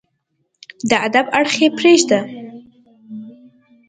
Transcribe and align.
د 0.89 0.91
ادب 1.07 1.25
اړخ 1.39 1.53
يې 1.61 1.69
پرېږده 1.77 2.19